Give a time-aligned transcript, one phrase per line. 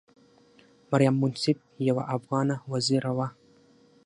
[0.91, 1.57] مریم منصف
[1.87, 3.27] یوه افغانه وزیره وه.